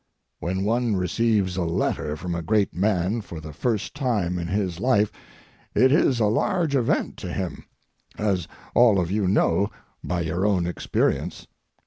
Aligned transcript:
When 0.39 0.63
one 0.63 0.95
receives 0.95 1.57
a 1.57 1.63
letter 1.63 2.17
from 2.17 2.33
a 2.33 2.41
great 2.41 2.73
man 2.75 3.21
for 3.21 3.39
the 3.39 3.53
first 3.53 3.93
time 3.93 4.39
in 4.39 4.47
his 4.47 4.79
life, 4.79 5.11
it 5.75 5.91
is 5.91 6.19
a 6.19 6.25
large 6.25 6.75
event 6.75 7.17
to 7.17 7.31
him, 7.31 7.65
as 8.17 8.47
all 8.73 8.99
of 8.99 9.11
you 9.11 9.27
know 9.27 9.69
by 10.03 10.21
your 10.21 10.43
own 10.43 10.65
experience. 10.65 11.45